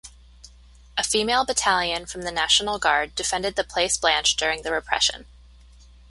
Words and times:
A 0.97 1.03
female 1.03 1.45
battalion 1.45 2.07
from 2.07 2.23
the 2.23 2.31
National 2.31 2.79
Guard 2.79 3.13
defended 3.13 3.55
the 3.55 3.63
Place 3.63 3.97
Blanche 3.97 4.35
during 4.35 4.63
the 4.63 4.71
repression. 4.71 5.27